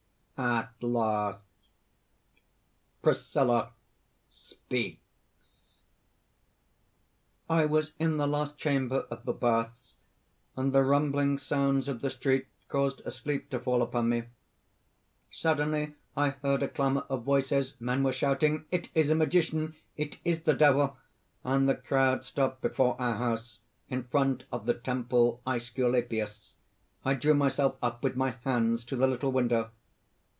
[0.43, 1.39] At last_)
[3.03, 3.73] PRISCILLA
[4.27, 4.97] (speaks:)
[7.47, 9.97] "I was in the last chamber of the baths;
[10.57, 14.23] and the rumbling sounds of the street caused a sleep to fall upon me.
[15.29, 17.75] "Suddenly I heard a clamour of voices.
[17.79, 19.75] Men were shouting 'It is a magician!
[19.95, 20.97] it is the Devil!'
[21.43, 23.59] And the crowd stopped before our house,
[23.89, 26.55] in front of the Temple Æsculapius.
[27.05, 29.69] I drew myself up with my hands to the little window.